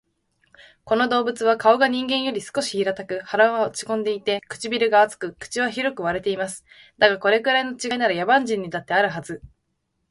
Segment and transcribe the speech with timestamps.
[0.83, 6.65] この動物は顔が人間より少し平たく、鼻は落ち込んでいて、唇が厚く、口は広く割れています。
[6.97, 9.43] だが、これくらいの違いなら、野蛮人にだってあるはず